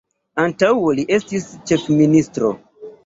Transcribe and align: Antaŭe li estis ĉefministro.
Antaŭe 0.43 0.95
li 1.01 1.05
estis 1.17 1.45
ĉefministro. 1.73 2.51